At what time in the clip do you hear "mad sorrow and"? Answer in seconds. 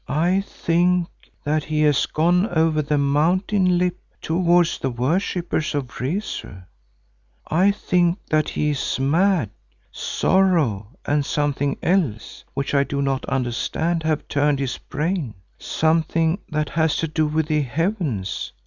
8.99-11.23